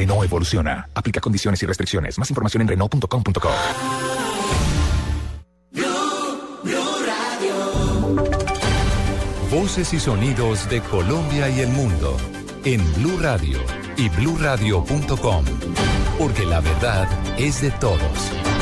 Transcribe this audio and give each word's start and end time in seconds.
Renault 0.00 0.24
evoluciona. 0.24 0.88
Aplica 0.94 1.20
condiciones 1.20 1.62
y 1.62 1.66
restricciones. 1.66 2.18
Más 2.18 2.30
información 2.30 2.62
en 2.62 2.68
Renault.com.co. 2.68 3.50
Voces 9.50 9.92
y 9.92 10.00
sonidos 10.00 10.70
de 10.70 10.80
Colombia 10.80 11.50
y 11.50 11.60
el 11.60 11.68
mundo 11.68 12.16
en 12.64 12.80
Blue 12.94 13.18
Radio 13.20 13.58
y 13.96 14.08
bluradio.com, 14.08 15.44
porque 16.18 16.46
la 16.46 16.60
verdad 16.60 17.08
es 17.36 17.60
de 17.60 17.70
todos. 17.72 18.59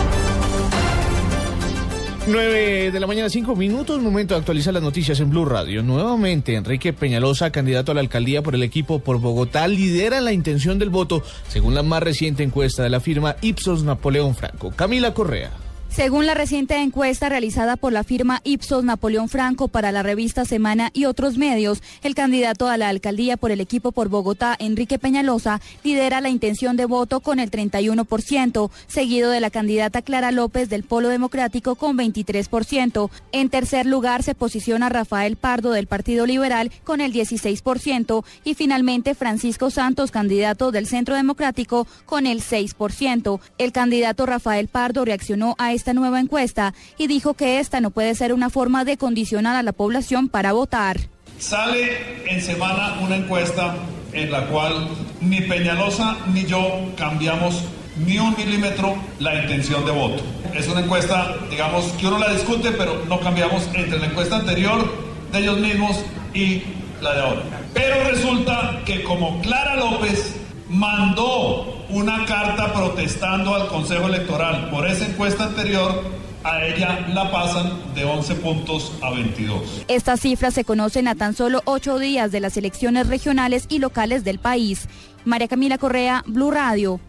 9 2.29 2.91
de 2.91 3.01
la 3.01 3.07
mañana, 3.07 3.31
5 3.31 3.57
minutos, 3.57 4.03
momento 4.03 4.35
de 4.35 4.41
actualizar 4.41 4.75
las 4.75 4.83
noticias 4.83 5.19
en 5.21 5.31
Blue 5.31 5.47
Radio. 5.47 5.83
Nuevamente, 5.83 6.57
Enrique 6.57 6.93
Peñalosa, 6.93 7.51
candidato 7.51 7.93
a 7.93 7.95
la 7.95 8.03
alcaldía 8.03 8.43
por 8.43 8.55
el 8.55 8.63
equipo 8.63 8.99
por 8.99 9.19
Bogotá, 9.19 9.67
lidera 9.67 10.21
la 10.21 10.33
intención 10.33 10.79
del 10.79 10.91
voto, 10.91 11.23
según 11.49 11.75
la 11.75 11.83
más 11.83 12.03
reciente 12.03 12.43
encuesta 12.43 12.83
de 12.83 12.91
la 12.91 13.01
firma 13.01 13.37
Ipsos 13.41 13.83
Napoleón 13.83 14.35
Franco. 14.35 14.71
Camila 14.77 15.15
Correa. 15.15 15.68
Según 15.91 16.27
la 16.27 16.35
reciente 16.35 16.77
encuesta 16.77 17.29
realizada 17.29 17.77
por 17.77 17.93
la 17.93 18.05
firma 18.05 18.41
Ipsos 18.45 18.85
Napoleón 18.85 19.29
Franco 19.29 19.67
para 19.67 19.91
la 19.91 20.05
revista 20.05 20.45
Semana 20.45 20.91
y 20.93 21.07
otros 21.07 21.39
medios, 21.39 21.83
el 22.03 22.15
candidato 22.15 22.69
a 22.69 22.77
la 22.77 22.89
alcaldía 22.89 23.37
por 23.37 23.51
el 23.51 23.61
equipo 23.61 23.91
por 23.91 24.09
Bogotá, 24.09 24.55
Enrique 24.61 24.99
Peñalosa, 24.99 25.61
lidera 25.83 26.21
la 26.21 26.29
intención 26.29 26.77
de 26.77 26.85
voto 26.85 27.19
con 27.19 27.41
el 27.41 27.51
31%, 27.51 28.71
seguido 28.87 29.31
de 29.31 29.41
la 29.41 29.51
candidata 29.51 30.03
Clara 30.03 30.31
López 30.31 30.69
del 30.69 30.85
Polo 30.85 31.09
Democrático 31.09 31.75
con 31.75 31.99
23%. 31.99 33.11
En 33.33 33.49
tercer 33.49 33.87
lugar 33.87 34.23
se 34.23 34.37
posiciona 34.37 34.89
Rafael 34.89 35.37
Pardo 35.37 35.73
del 35.73 35.89
Partido 35.89 36.27
Liberal 36.27 36.71
con 36.85 37.01
el 37.01 37.13
16% 37.13 38.25
y 38.45 38.55
finalmente 38.55 39.17
Francisco 39.17 39.71
Santos, 39.71 40.13
candidato 40.13 40.71
del 40.71 40.87
Centro 40.87 41.17
Democrático, 41.17 41.89
con 42.07 42.27
el 42.27 42.41
6%. 42.41 43.41
El 43.59 43.73
candidato 43.73 44.27
Rafael 44.27 44.69
Pardo 44.69 45.05
reaccionó 45.05 45.57
a 45.59 45.73
esta 45.79 45.95
nueva 45.95 46.21
encuesta 46.21 46.75
y 46.99 47.07
dijo 47.07 47.35
que 47.35 47.61
esta 47.61 47.81
no 47.81 47.91
puede 47.91 48.15
ser 48.15 48.33
una 48.35 48.51
forma 48.51 48.85
de 48.85 48.97
condicionar 48.97 49.57
a 49.57 49.63
la 49.63 49.73
población 49.73 50.29
para 50.29 50.53
votar. 50.53 50.99
Sale 51.39 52.27
en 52.27 52.43
semana 52.43 52.99
una 53.01 53.17
encuesta 53.17 53.77
en 54.13 54.33
la 54.33 54.47
cual 54.49 54.89
ni 55.21 55.41
Peñalosa 55.43 56.17
ni 56.35 56.45
yo 56.45 56.93
cambiamos 56.97 57.63
ni 58.05 58.19
un 58.19 58.37
milímetro 58.37 58.97
la 59.21 59.41
intención 59.43 59.85
de 59.85 59.93
voto. 59.93 60.23
Es 60.55 60.67
una 60.69 60.81
encuesta, 60.81 61.37
digamos, 61.49 61.85
que 61.93 62.07
uno 62.07 62.19
la 62.19 62.33
discute, 62.33 62.73
pero 62.73 63.05
no 63.09 63.21
cambiamos 63.21 63.69
entre 63.75 63.99
la 64.01 64.07
encuesta 64.07 64.37
anterior 64.37 64.85
de 65.33 65.39
ellos 65.39 65.59
mismos 65.61 65.97
y 66.35 66.63
la 67.01 67.15
de 67.15 67.21
ahora. 67.21 67.43
Pero 67.73 68.03
resulta 68.11 68.81
que 68.85 69.05
como 69.05 69.41
Clara 69.43 69.77
López 69.77 70.35
mandó 70.69 71.78
una 71.91 72.25
carta 72.27 72.73
protestando 72.73 73.55
al 73.55 73.69
Consejo 73.69 74.09
Electoral 74.09 74.71
por 74.71 74.87
esa 74.87 75.07
encuesta 75.07 75.45
anterior, 75.45 76.03
a 76.45 76.65
ella 76.65 77.07
la 77.09 77.31
pasan 77.31 77.95
de 77.95 78.05
11 78.05 78.35
puntos 78.37 78.93
a 79.03 79.11
22. 79.11 79.85
Estas 79.89 80.21
cifras 80.21 80.55
se 80.55 80.65
conocen 80.65 81.09
a 81.09 81.15
tan 81.15 81.35
solo 81.35 81.63
ocho 81.65 81.99
días 81.99 82.31
de 82.31 82.41
las 82.41 82.57
elecciones 82.57 83.09
regionales 83.09 83.67
y 83.69 83.79
locales 83.79 84.25
del 84.25 84.39
país. 84.39 84.89
María 85.25 85.49
Camila 85.49 85.79
Correa, 85.79 86.23
Blue 86.27 86.51
Radio. 86.51 87.01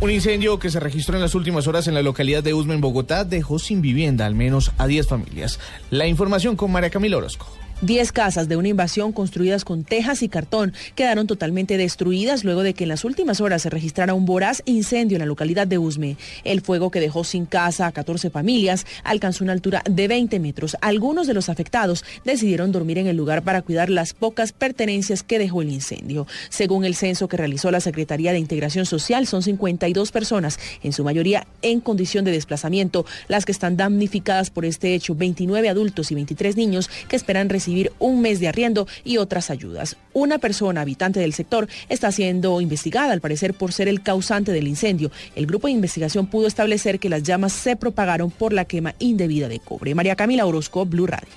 Un 0.00 0.10
incendio 0.12 0.60
que 0.60 0.70
se 0.70 0.78
registró 0.78 1.16
en 1.16 1.22
las 1.22 1.34
últimas 1.34 1.66
horas 1.66 1.88
en 1.88 1.94
la 1.94 2.02
localidad 2.02 2.42
de 2.44 2.54
Usme, 2.54 2.74
en 2.74 2.80
Bogotá, 2.80 3.24
dejó 3.24 3.58
sin 3.58 3.82
vivienda 3.82 4.26
al 4.26 4.36
menos 4.36 4.70
a 4.78 4.86
10 4.86 5.08
familias. 5.08 5.58
La 5.90 6.06
información 6.06 6.54
con 6.54 6.70
María 6.70 6.90
Camila 6.90 7.16
Orozco. 7.16 7.48
Diez 7.80 8.10
casas 8.10 8.48
de 8.48 8.56
una 8.56 8.66
invasión 8.66 9.12
construidas 9.12 9.64
con 9.64 9.84
tejas 9.84 10.24
y 10.24 10.28
cartón 10.28 10.72
quedaron 10.96 11.28
totalmente 11.28 11.76
destruidas 11.76 12.42
luego 12.42 12.64
de 12.64 12.74
que 12.74 12.82
en 12.82 12.88
las 12.88 13.04
últimas 13.04 13.40
horas 13.40 13.62
se 13.62 13.70
registrara 13.70 14.14
un 14.14 14.26
voraz 14.26 14.62
incendio 14.64 15.14
en 15.14 15.20
la 15.20 15.26
localidad 15.26 15.68
de 15.68 15.78
Usme. 15.78 16.16
El 16.42 16.60
fuego 16.60 16.90
que 16.90 16.98
dejó 16.98 17.22
sin 17.22 17.46
casa 17.46 17.86
a 17.86 17.92
14 17.92 18.30
familias 18.30 18.84
alcanzó 19.04 19.44
una 19.44 19.52
altura 19.52 19.84
de 19.88 20.08
20 20.08 20.40
metros. 20.40 20.76
Algunos 20.80 21.28
de 21.28 21.34
los 21.34 21.48
afectados 21.48 22.04
decidieron 22.24 22.72
dormir 22.72 22.98
en 22.98 23.06
el 23.06 23.16
lugar 23.16 23.44
para 23.44 23.62
cuidar 23.62 23.90
las 23.90 24.12
pocas 24.12 24.50
pertenencias 24.50 25.22
que 25.22 25.38
dejó 25.38 25.62
el 25.62 25.70
incendio. 25.70 26.26
Según 26.48 26.84
el 26.84 26.96
censo 26.96 27.28
que 27.28 27.36
realizó 27.36 27.70
la 27.70 27.78
Secretaría 27.78 28.32
de 28.32 28.40
Integración 28.40 28.86
Social, 28.86 29.28
son 29.28 29.44
52 29.44 30.10
personas, 30.10 30.58
en 30.82 30.92
su 30.92 31.04
mayoría 31.04 31.46
en 31.62 31.78
condición 31.78 32.24
de 32.24 32.32
desplazamiento, 32.32 33.06
las 33.28 33.44
que 33.44 33.52
están 33.52 33.76
damnificadas 33.76 34.50
por 34.50 34.64
este 34.64 34.96
hecho, 34.96 35.14
29 35.14 35.68
adultos 35.68 36.10
y 36.10 36.16
23 36.16 36.56
niños 36.56 36.90
que 37.06 37.14
esperan 37.14 37.48
recibir 37.48 37.67
un 37.98 38.20
mes 38.20 38.40
de 38.40 38.48
arriendo 38.48 38.86
y 39.04 39.18
otras 39.18 39.50
ayudas. 39.50 39.96
Una 40.12 40.38
persona 40.38 40.80
habitante 40.80 41.20
del 41.20 41.32
sector 41.32 41.68
está 41.88 42.10
siendo 42.12 42.60
investigada, 42.60 43.12
al 43.12 43.20
parecer, 43.20 43.54
por 43.54 43.72
ser 43.72 43.88
el 43.88 44.02
causante 44.02 44.52
del 44.52 44.68
incendio. 44.68 45.10
El 45.36 45.46
grupo 45.46 45.66
de 45.66 45.74
investigación 45.74 46.26
pudo 46.26 46.46
establecer 46.46 46.98
que 46.98 47.08
las 47.08 47.22
llamas 47.22 47.52
se 47.52 47.76
propagaron 47.76 48.30
por 48.30 48.52
la 48.52 48.64
quema 48.64 48.94
indebida 48.98 49.48
de 49.48 49.60
cobre. 49.60 49.94
María 49.94 50.16
Camila 50.16 50.46
Orozco, 50.46 50.86
Blue 50.86 51.06
Radio. 51.06 51.28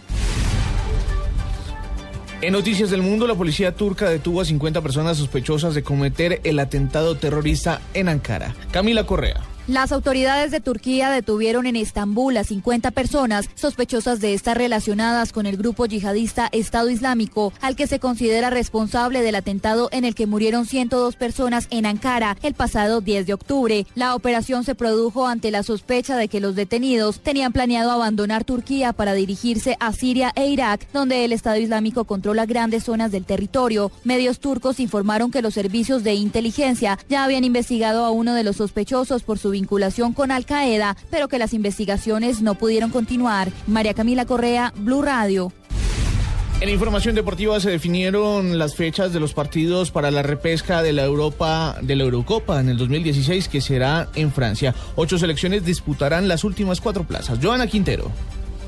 En 2.42 2.54
Noticias 2.54 2.90
del 2.90 3.04
Mundo, 3.04 3.28
la 3.28 3.36
policía 3.36 3.76
turca 3.76 4.10
detuvo 4.10 4.42
a 4.42 4.46
50 4.46 4.82
personas 4.82 5.18
sospechosas 5.18 5.76
de 5.76 5.84
cometer 5.84 6.42
el 6.44 6.58
atentado 6.58 7.16
terrorista 7.16 7.82
en 7.94 8.10
Ankara. 8.10 8.56
Camila 8.72 9.06
Correa. 9.06 9.51
Las 9.72 9.94
autoridades 9.94 10.52
de 10.52 10.60
Turquía 10.60 11.10
detuvieron 11.10 11.66
en 11.66 11.78
Estambul 11.78 12.36
a 12.36 12.44
50 12.44 12.92
personas 12.92 13.50
sospechosas 13.56 14.20
de 14.20 14.34
estar 14.34 14.58
relacionadas 14.58 15.32
con 15.32 15.46
el 15.46 15.56
grupo 15.56 15.86
yihadista 15.86 16.50
Estado 16.52 16.90
Islámico, 16.90 17.54
al 17.62 17.78
que 17.78 17.88
se 17.88 17.98
considera 17.98 18.50
responsable 18.50 19.22
del 19.22 19.36
atentado 19.36 19.88
en 19.94 20.04
el 20.04 20.14
que 20.14 20.28
murieron 20.28 20.66
102 20.66 21.16
personas 21.16 21.68
en 21.70 21.86
Ankara 21.86 22.36
el 22.44 22.54
pasado 22.54 23.00
10 23.00 23.26
de 23.26 23.34
octubre. 23.34 23.88
La 23.96 24.14
operación 24.14 24.66
se 24.66 24.76
produjo 24.76 25.26
ante 25.26 25.52
la 25.52 25.64
sospecha 25.64 26.18
de 26.18 26.28
que 26.28 26.42
los 26.42 26.56
detenidos 26.56 27.22
tenían 27.22 27.54
planeado 27.54 27.92
abandonar 27.92 28.44
Turquía 28.44 28.92
para 28.92 29.14
dirigirse 29.14 29.78
a 29.80 29.94
Siria 29.94 30.34
e 30.36 30.48
Irak, 30.48 30.86
donde 30.92 31.24
el 31.24 31.32
Estado 31.32 31.56
Islámico 31.56 32.04
controla 32.04 32.46
grandes 32.46 32.84
zonas 32.84 33.14
del 33.14 33.24
territorio. 33.24 33.90
Medios 34.04 34.42
turcos 34.42 34.82
informaron 34.82 35.32
que 35.32 35.42
los 35.42 35.54
servicios 35.54 36.04
de 36.04 36.16
inteligencia 36.16 37.00
ya 37.08 37.24
habían 37.24 37.46
investigado 37.46 38.04
a 38.04 38.12
uno 38.12 38.34
de 38.34 38.44
los 38.44 38.58
sospechosos 38.58 39.24
por 39.24 39.40
su 39.40 39.61
vinculación 39.62 40.14
con 40.14 40.32
Al 40.32 40.46
Qaeda, 40.46 40.98
pero 41.12 41.28
que 41.28 41.38
las 41.38 41.54
investigaciones 41.54 42.42
no 42.42 42.56
pudieron 42.56 42.90
continuar. 42.90 43.52
María 43.68 43.94
Camila 43.94 44.26
Correa, 44.26 44.74
Blue 44.76 45.04
Radio. 45.04 45.54
En 46.62 46.70
información 46.70 47.16
deportiva 47.16 47.60
se 47.60 47.72
definieron 47.72 48.60
las 48.60 48.76
fechas 48.76 49.14
de 49.14 49.20
los 49.20 49.34
partidos 49.34 49.90
para 49.90 50.12
la 50.12 50.22
repesca 50.22 50.84
de 50.84 50.94
la 50.94 51.04
Europa 51.04 51.76
de 51.82 51.96
la 51.96 52.04
Eurocopa 52.04 52.60
en 52.60 52.70
el 52.70 52.78
2016 52.78 53.48
que 53.48 53.62
será 53.62 54.10
en 54.16 54.32
Francia. 54.32 54.76
Ocho 54.96 55.18
selecciones 55.18 55.66
disputarán 55.66 56.28
las 56.28 56.44
últimas 56.44 56.80
cuatro 56.80 57.04
plazas. 57.04 57.40
Joana 57.42 57.66
Quintero. 57.66 58.12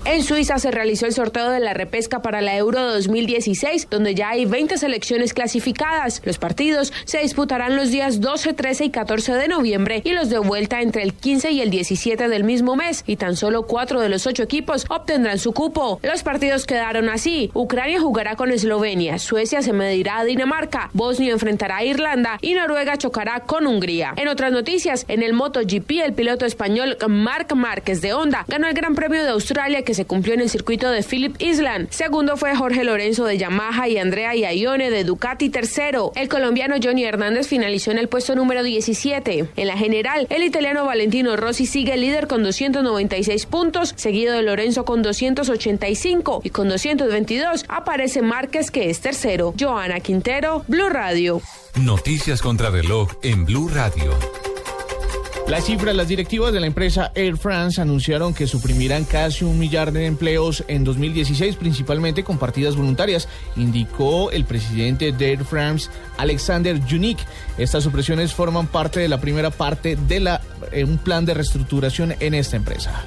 En 0.06 0.22
Suiza 0.22 0.60
se 0.60 0.70
realizó 0.70 1.06
el 1.06 1.14
sorteo 1.14 1.50
de 1.50 1.62
la 1.62 1.74
repesca 1.74 2.22
para 2.22 2.42
la 2.42 2.58
Euro 2.58 2.82
2016, 2.92 3.88
donde 3.90 4.14
ya 4.14 4.32
hay 4.32 4.44
20 4.44 4.78
selecciones 4.78 5.34
clasificadas. 5.34 6.22
Los 6.26 6.38
partidos 6.38 6.92
se 7.06 7.20
disputarán 7.20 7.78
los 7.78 7.90
días 7.90 8.20
12, 8.20 8.52
13 8.52 8.86
y 8.86 8.90
14 8.90 9.34
de 9.36 9.48
noviembre 9.48 10.02
y 10.04 10.12
los 10.12 10.30
de 10.30 10.40
vuelta 10.40 10.82
entre 10.82 11.04
el 11.04 11.14
15 11.14 11.52
y 11.52 11.62
el 11.62 11.70
17 11.70 12.28
del 12.28 12.44
mismo 12.44 12.76
mes, 12.76 13.06
y 13.08 13.16
tan 13.16 13.38
solo 13.38 13.64
cuatro 13.64 14.02
de 14.02 14.10
los 14.10 14.28
ocho 14.28 14.44
equipos 14.44 14.86
obtendrán 14.90 15.40
su 15.40 15.54
cupo. 15.54 16.02
Los 16.04 16.22
partidos 16.22 16.66
quedaron 16.66 17.08
así. 17.08 17.50
Ucrania 17.54 18.02
jugará 18.02 18.36
con 18.36 18.52
Eslovenia, 18.52 19.20
Suecia 19.20 19.62
se 19.62 19.72
medirá 19.72 20.18
a 20.18 20.26
Dinamarca, 20.26 20.90
Bosnia 20.92 21.32
enfrentará 21.32 21.78
a 21.78 21.86
Irlanda 21.86 22.40
y 22.42 22.56
Noruega 22.56 22.98
chocará 22.98 23.40
con 23.46 23.68
Hungría. 23.68 24.16
En 24.18 24.28
otras 24.28 24.52
noticias, 24.52 25.06
en 25.08 25.24
el 25.24 25.32
MotoGP, 25.32 25.92
el 26.04 26.14
piloto 26.14 26.46
español 26.46 26.98
Marc 27.08 27.56
Márquez 27.56 28.02
de 28.02 28.12
Honda 28.12 28.44
ganó 28.50 28.68
el 28.68 28.74
Gran 28.74 28.96
Premio 28.96 29.24
de 29.24 29.30
Australia 29.30 29.84
que 29.84 29.93
se 29.94 30.06
cumplió 30.06 30.34
en 30.34 30.42
el 30.42 30.50
circuito 30.50 30.90
de 30.90 31.04
Phillip 31.04 31.42
Island. 31.42 31.90
Segundo 31.90 32.38
fue 32.38 32.56
Jorge 32.56 32.84
Lorenzo 32.84 33.26
de 33.26 33.38
Yamaha 33.38 33.88
y 33.88 33.98
Andrea 33.98 34.36
Iaione 34.36 34.90
de 34.90 35.04
Ducati 35.04 35.50
tercero. 35.50 36.12
El 36.16 36.30
colombiano 36.30 36.76
Johnny 36.82 37.04
Hernández 37.04 37.48
finalizó 37.48 37.92
en 37.92 37.98
el 37.98 38.08
puesto 38.08 38.36
número 38.36 38.64
17. 38.64 39.50
En 39.56 39.68
la 39.68 39.78
general, 39.78 40.28
el 40.30 40.44
italiano 40.44 40.86
Valentino 40.86 41.36
Rossi 41.36 41.66
sigue 41.66 41.98
líder 41.98 42.28
con 42.28 42.44
296 42.44 43.46
puntos, 43.46 43.94
seguido 43.96 44.34
de 44.36 44.44
Lorenzo 44.44 44.86
con 44.86 45.02
285 45.02 46.42
y 46.44 46.50
con 46.50 46.70
222 46.70 47.66
aparece 47.68 48.22
Márquez 48.22 48.72
que 48.72 48.90
es 48.90 49.02
tercero. 49.02 49.54
Joana 49.60 50.00
Quintero, 50.00 50.64
Blue 50.68 50.90
Radio. 50.90 51.42
Noticias 51.76 52.42
contra 52.42 52.70
reloj 52.70 53.10
en 53.24 53.46
Blue 53.46 53.70
Radio. 53.70 54.14
Las 55.48 55.66
cifras, 55.66 55.94
las 55.94 56.08
directivas 56.08 56.54
de 56.54 56.62
la 56.62 56.68
empresa 56.68 57.12
Air 57.16 57.38
France 57.38 57.82
anunciaron 57.82 58.34
que 58.34 58.48
suprimirán 58.48 59.04
casi 59.04 59.44
un 59.44 59.60
millar 59.60 59.92
de 59.92 60.06
empleos 60.06 60.64
en 60.70 60.86
2016, 60.86 61.58
principalmente 61.58 62.24
con 62.24 62.38
partidas 62.38 62.78
voluntarias, 62.78 63.28
indicó 63.58 64.32
el 64.32 64.46
presidente 64.46 65.12
de 65.12 65.32
Air 65.32 65.44
France, 65.44 65.90
Alexander 66.18 66.80
Junik. 66.90 67.20
Estas 67.58 67.84
supresiones 67.84 68.34
forman 68.34 68.68
parte 68.68 69.02
de 69.02 69.10
la 69.10 69.20
primera 69.20 69.50
parte 69.50 69.98
de 69.98 70.40
eh, 70.72 70.86
un 70.86 70.98
plan 70.98 71.26
de 71.26 71.34
reestructuración 71.34 72.16
en 72.20 72.34
esta 72.34 72.56
empresa. 72.56 73.06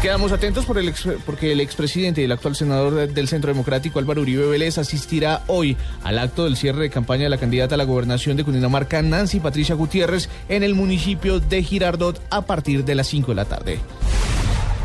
Quedamos 0.00 0.30
atentos 0.30 0.64
por 0.64 0.78
el 0.78 0.94
porque 1.26 1.50
el 1.50 1.60
expresidente 1.60 2.20
y 2.20 2.24
el 2.24 2.30
actual 2.30 2.54
senador 2.54 3.08
del 3.08 3.26
Centro 3.26 3.52
Democrático 3.52 3.98
Álvaro 3.98 4.22
Uribe 4.22 4.46
Vélez 4.46 4.78
asistirá 4.78 5.42
hoy 5.48 5.76
al 6.04 6.20
acto 6.20 6.44
del 6.44 6.56
cierre 6.56 6.82
de 6.82 6.90
campaña 6.90 7.24
de 7.24 7.30
la 7.30 7.36
candidata 7.36 7.74
a 7.74 7.78
la 7.78 7.84
gobernación 7.84 8.36
de 8.36 8.44
Cundinamarca, 8.44 9.02
Nancy 9.02 9.40
Patricia 9.40 9.74
Gutiérrez, 9.74 10.28
en 10.48 10.62
el 10.62 10.76
municipio 10.76 11.40
de 11.40 11.64
Girardot 11.64 12.22
a 12.30 12.42
partir 12.42 12.84
de 12.84 12.94
las 12.94 13.08
5 13.08 13.32
de 13.32 13.34
la 13.34 13.44
tarde. 13.44 13.80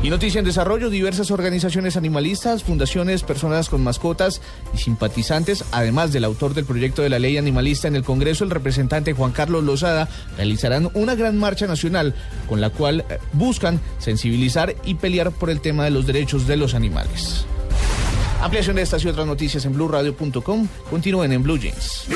Y 0.04 0.10
noticia 0.10 0.40
en 0.40 0.46
desarrollo, 0.46 0.90
diversas 0.90 1.32
organizaciones 1.32 1.96
animalistas, 1.96 2.62
fundaciones, 2.62 3.24
personas 3.24 3.70
con 3.70 3.82
mascotas 3.82 4.42
y 4.74 4.78
simpatizantes, 4.78 5.64
además 5.72 6.12
del 6.12 6.26
autor 6.26 6.54
del 6.54 6.66
proyecto 6.66 7.02
de 7.02 7.10
la 7.10 7.20
ley 7.20 7.38
animalista 7.38 7.88
en 7.88 7.96
el 7.96 8.04
Congreso, 8.04 8.44
el 8.44 8.50
representante 8.50 9.14
Juan 9.14 9.32
Carlos 9.32 9.64
Lozada, 9.64 10.10
realizarán 10.36 10.90
una 10.94 11.16
gran 11.16 11.38
marcha 11.38 11.68
nacional 11.68 12.16
con 12.50 12.60
la 12.60 12.70
cual 12.70 13.06
eh, 13.10 13.18
buscan 13.32 13.80
sensibilizar 13.98 14.76
y 14.84 14.96
pelear 14.96 15.32
por 15.32 15.50
el 15.50 15.62
tema 15.62 15.86
de 15.86 15.92
los 15.92 16.06
derechos 16.06 16.48
de 16.48 16.58
los 16.58 16.74
animales. 16.74 17.46
Ampliación 18.42 18.76
de 18.76 18.82
estas 18.82 19.06
y 19.06 19.08
otras 19.08 19.26
noticias 19.26 19.64
en 19.64 19.72
blueradio.com. 19.72 20.68
Continúen 20.90 21.32
en 21.32 21.44
Blue 21.44 21.58
Jeans. 21.58 22.08